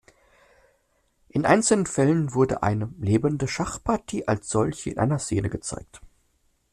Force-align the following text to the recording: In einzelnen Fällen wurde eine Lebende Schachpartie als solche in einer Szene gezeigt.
In 1.29 1.45
einzelnen 1.45 1.85
Fällen 1.85 2.33
wurde 2.33 2.63
eine 2.63 2.91
Lebende 2.99 3.47
Schachpartie 3.47 4.27
als 4.27 4.49
solche 4.49 4.89
in 4.89 4.97
einer 4.97 5.19
Szene 5.19 5.51
gezeigt. 5.51 6.01